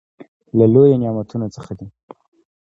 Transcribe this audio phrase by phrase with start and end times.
[0.57, 1.87] له لويو نعمتونو څخه دى.